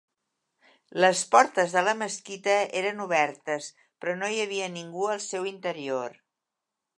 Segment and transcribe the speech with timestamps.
[1.03, 3.69] Les portes de la mesquita eren obertes,
[4.01, 6.19] però no hi havia ningú al seu interior.